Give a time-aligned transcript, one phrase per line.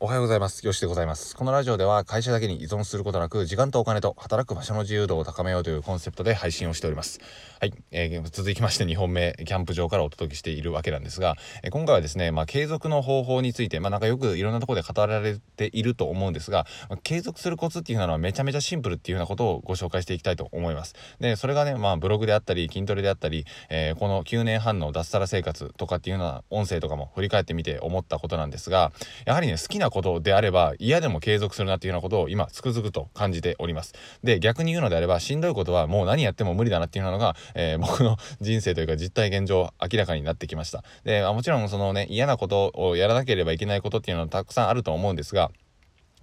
[0.00, 0.64] おはようございます。
[0.64, 1.34] よしでございます。
[1.34, 7.18] このラジオでは会社だけに依存することなく、時間とお金と働く場所の自由度を高めようというコンセプトで配信をしております。
[7.60, 7.74] はい。
[7.90, 11.34] えー、続きまして2本目、キャンプ場からお届けしているわけなんですが、
[11.64, 20.94] えー、今回はですね、まあ、継続の方法について、まあ、なんかよくいろんなとこで語られていると思うんですが、まあ、継続するコツっていうのはめちゃめちゃシンプルっていうようなことをご紹介していきたいと思います。
[21.18, 28.92] で、それがね、まあ、ブログであったり、筋トレであったり、えー、この9年半の脱サラ生活とかっていうような音声とかも振り返ってみて思ったことなんですが、
[29.26, 33.94] やはりね、好きなことであれば、嫌でも継続するなっていうようなことを今つくづくと感じております。
[34.22, 40.84] で逆に言うのであればしんどいことはもう何やっても無理だなっていうのが、えー、 僕の人生というか実体現状明らかになってきました。
[41.04, 45.50] でもちろんそのね嫌なことをやらなければいけないことっていうのはたくさんあると思うんですが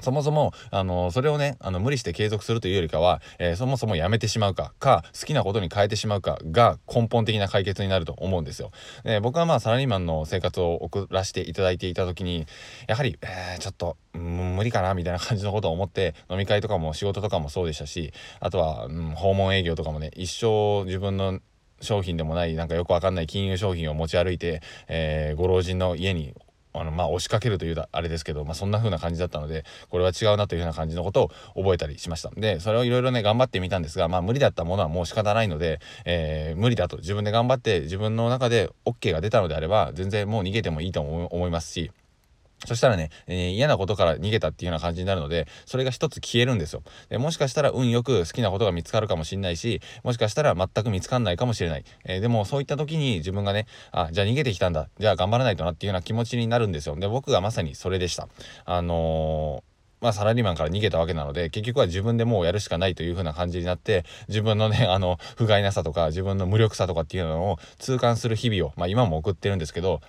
[0.00, 8.70] そもそも、あの、それをね、あの、無理して継続するというよりかは、えー、そもそもやめてしまうか、か、好きなことに変えてしまうかが根本的な解決になると思うんですよ。
[9.04, 12.46] で、僕はまあ、サラリーマンの生活を送らせていただいていた時に、
[12.88, 21.40] やはり、えー、ちょっと、無理かなみたいな感じのことを思って、飲み会とかも仕事とかもそうでしたし、あとは、うん、訪問営業とかもね、一生自分の
[21.82, 26.34] 商品でもないなんかよくわかんない金融商品を持ち歩いて、えー、ご老人の家に
[26.74, 32.30] あのまあ押しかけるというあれですけど、まあ、そんな風な感じだったのでこれは違うなという風な感じのことを覚えたりしました。
[32.30, 36.98] でそれをいろいろね頑張ってみたんですがまあ無理だったものはもう仕方ないので、えー、無理だと。
[36.98, 41.90] 自分で頑張って自分の中で OK が出たのであれば全然もう逃げてもいいと思いますし
[42.66, 46.82] そしたらね、えー、嫌なことから逃げたっていうような感じになるので、それが一つ消えるんですよ。
[47.08, 51.84] でもしかしたら運よく好きなことが見つかるかもしれないし、もしかしたら全く見つかんないかもしれない。
[52.04, 54.88] えー、でもそういった時に自分がね、あ、じゃあ逃げてきたんだ。
[54.98, 56.96] じゃあ頑張らないとなっていうような気持ちになるんですよ。
[56.96, 58.28] で、僕がまさにそれでした。
[58.64, 70.00] あのーまあ、サラリーマンから逃げたわけなので、結局は自分でもうやるしかないという風な感じになって、自分のね、 あの、不甲斐なさとか、自分の無力さとかっていうのを痛感する日々を、まあ今も送ってるんですけど、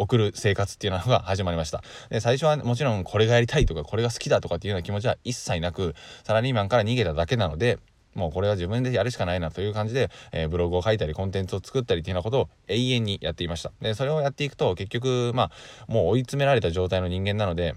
[0.00, 1.82] 送る生活っていうのが始まりました。
[2.08, 7.78] で最初はもちろんこれがやりたいとかこれが好きだとかっていうような気持ちは一切なくサラリーマンから逃げただけなので
[8.14, 13.72] もうこれは自分でやるしかないなという感じで、えー、ブログを書いたりコンテンツを作ったりっていうようなことを永遠にやっていました。
[13.80, 15.50] でそれをやっていくと結局まあ
[15.86, 17.74] もう追い詰められた状態の人間なので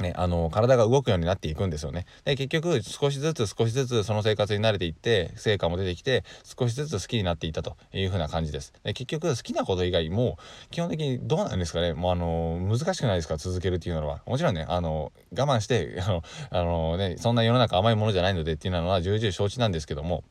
[0.00, 2.04] ね、あの体が動くようになっていくんですよね。
[2.24, 8.72] で結局少しずつ少しずつその生活に慣れていって成果も出てきて少しずつ好きになっていたというふうな感じです。
[8.82, 10.36] で結局好きなこと以外も
[10.70, 13.36] 基本的にどうなんですかねもうあの難しくないですか？
[13.36, 14.22] 続けるっていうのは。
[14.26, 20.24] もちろんねあの我慢してあのあの、ね、そんな世の中甘いものじゃないのでっていうのは重々承知なんですけども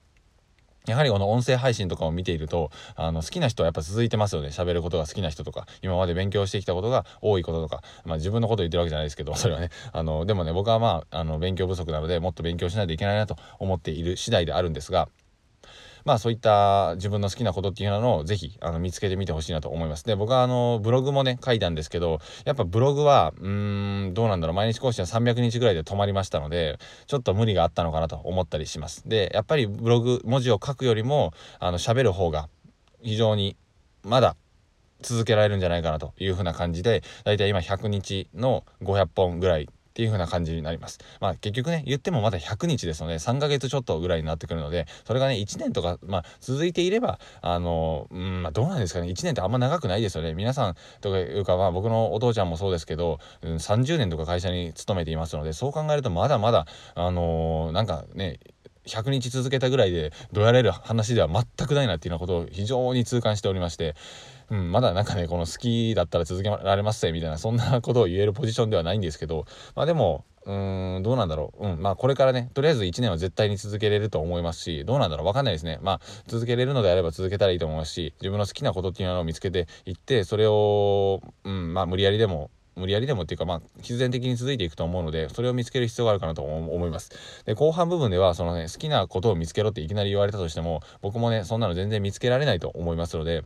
[0.87, 4.49] やはりこの音声配信とかを見ていると、あの、好きな人はやっぱ続いてますよね。
[4.49, 15.07] 喋ることが好きな人とか、今まで勉強してきたことが多いこととか、まあ自分のこと言ってるわけじゃないですけど、 それはね、あの、でもね、僕はまあ、あの、勉強不足なので、もっと勉強しないといけないなと思っている次第であるんですが、
[16.05, 20.03] まあそういった自分の好きなことっていうのをぜひあの見つけてみてほしいなと思います。
[20.03, 26.77] で、僕はあのブログもね書いたんですけど、やっぱブログはうんどうなんだろう毎日更新は300日ぐらいで止まりましたので、
[27.07, 29.07] ちょっと無理があったのかなと思ったりします。
[29.07, 32.49] で、やっぱりブログ文字を書くよりもあの喋る方が
[33.01, 33.55] 非常に
[34.03, 34.35] まだ
[35.01, 40.97] 続けられるんじゃないかなというふうな感じで、だいたい今100日の500本ぐらいっていう風な感じになります。
[41.19, 50.33] まあ結局ね、言ってもまだ100日ですので、3ヶ月ちょっとぐらいになってくるので、それがね、1年とか、まあ続いていれば、あの、うん、まあどうなんですかね、1年ってあんま長くないですよね。
[50.33, 56.65] 皆さんとかいうか、まあ僕のお父ちゃんもそうですけど、うん、30年とか会社に勤めていますので、そう考えるとまだまだ、
[56.95, 58.39] あのー、なんかね、
[58.85, 63.95] 100日続けたぐらいでどやれる話では全くないなっていうようなことを非常に痛感しておりまして、
[64.49, 69.45] うん、まだなんかねこの好きだったら続けられますぜみたいなそんなことを言えるポジションではないんですけど
[69.75, 75.25] まあでもうーんどうなんだろう、うん、まあこれからねとりあえず1年は絶対に続けれると思いますしどうなんだろう。
[75.25, 75.79] 分かんないですね。
[75.81, 87.11] まあ続けれるのであれば続けたらいいと思いますし自分の好きなことっていうのを見つけていってそれを、うん、まあ無理やりでも無理やりでもっていうかまあ必然的に続いていくと思うのでそれを見つける必要があるかなと思います。
[87.45, 93.43] で後半部分ではそのね好きなことを見つけろっていきなり言われたとしても僕もねそんなの全然見つけられないと思いますので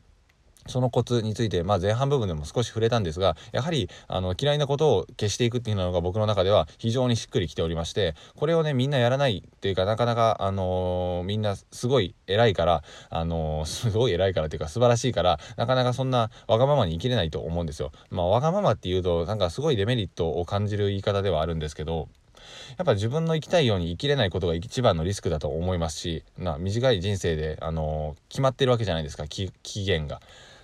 [0.67, 17.91] そのコツについて、まあ、前半部分でも少し触れたんですがやはりあの嫌いなことを消していくっていうのが僕の中では非常にしっくりきておりましてこれをねみんなやらないっていうかなかなか、あのー、みんなすごい偉いから、あのー、すごい偉いからっていうか素晴らしいからなかなかそんなわがままに生きれないと思うんですよ。
[18.09, 22.09] まあ、わがままっていうとなんかすごいデメリットを感じる言い方ではあるんですけど
[22.77, 29.51] やっぱ自分の生きたいように生きれないことが一番のリスクだと思いますしな短い人生で、あのー、決まってるわけじゃないですか期
[29.85, 30.21] 限が。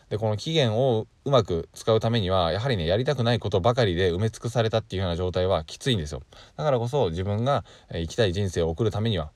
[0.10, 6.22] でこの期限をうまく使うためにはやはりねやりたくないことばかりで埋め尽くされたっていうような状態はきついんですよ。
[6.58, 9.32] だからこそ自分が生きたい人生を送るためには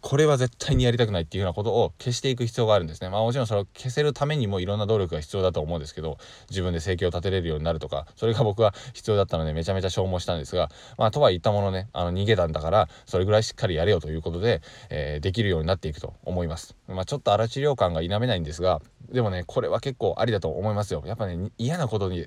[0.00, 3.10] これは絶対にやりたくないっていうようなことを消していく必要があるんですね。
[3.10, 6.18] まあもちろんそれを消せるためにもいろんな努力が必要だと思うんですけど
[6.50, 16.76] 自分で生計を立てれるようになるとかそれが僕は必要だったのでめちゃめちゃ消耗したんですがまあとは言ったものねあの逃げたんだからそれぐらいしっかりやれよということで、えー、できるようになっていくと思います。
[16.86, 18.80] まあちょっと荒治療感が否めないんですが
[19.12, 21.02] でもねこれは結構ありだと思いますよ。
[21.06, 22.26] やっぱね嫌なことに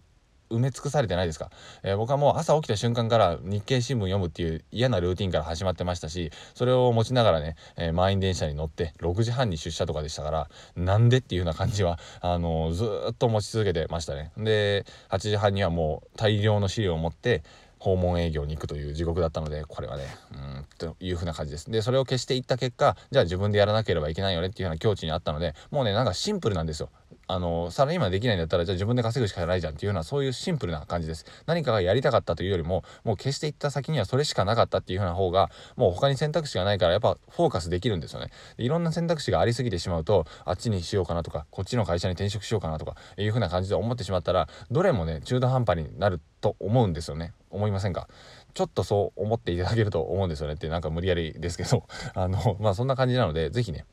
[0.52, 1.50] 埋め尽くされてないですか、
[1.84, 14.32] えー、僕はもう朝起きた瞬間から日経新聞読むっていう嫌なルーティンから始まってましたしそれを持ちながらね、えー、満員電車に乗って6時半に出社とかでしたからなんでっていうような感じは あのー、ずっと持ち続けてましたね。
[14.38, 17.44] で8時半にはもう大量の資料を持って
[17.82, 21.72] 訪問営業に行くという地獄だったのでこれはねうんという風な感じです。
[21.72, 26.90] でそれを消していった結果じゃあ自分でやらなければいけないよねっていうような境地にあったのでもうねなんかシンプルなんですよ。
[27.32, 38.32] あのサラリーマンできないんだったらじゃあ自分で稼ぐしかないじゃんっていうようなそういうシンプルな感じです何かがやりたかったというよりももう消していった先にはそれしかなかったっていうような方がもう他に選択肢がないからやっぱフォーカスできるんですよね。
[38.58, 47.34] いろんな選択肢がありすぎてしまうとあっちにしようかなとかこっちの会社に転職しようかなとかいう風な感じで思ってしまったらどれもね中途半端になると思うんですよね。
[47.50, 48.10] 思いませんか
[48.54, 50.56] ちょっとそう思っていただけると思うんですよね。
[50.56, 53.86] ってなんか無理やりですけどあの まあそんな感じなので是非ね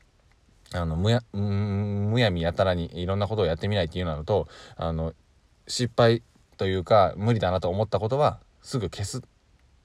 [0.73, 5.13] あのむやむやみやたらにいろんなことをやってみないっていうのとあの
[5.67, 6.23] 失敗
[6.57, 9.21] というか無理だなと思ったことはすぐ消す。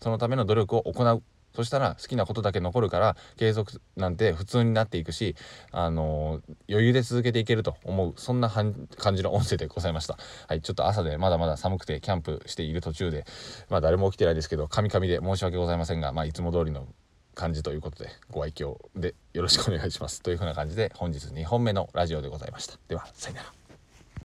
[0.01, 1.23] そのための努力を行う。
[1.55, 5.37] そしたら好きなことだけ残るから継続なんて普通になっていくし、
[5.71, 8.15] あの余裕で続けていけると思う。
[8.17, 10.19] そんな感じの音声でございました。
[10.49, 13.25] はい、ちょっと朝でまだまだ寒くてキャンプしている途中で、
[13.71, 16.89] まあ誰も起きてないですけど、カミカミで申し訳ございませんが、まあいつも通りの
[17.35, 20.23] 感じということでご愛嬌でよろしくお願いします。
[20.23, 22.79] というふうな感じで本日2本目のラジオでございました。
[22.89, 23.64] ではさよなら。